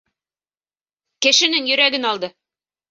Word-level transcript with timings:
Кешенең 1.27 1.71
йөрәген 1.73 2.13
алды!.. 2.15 2.35